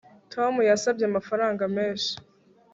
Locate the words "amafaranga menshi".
1.07-2.11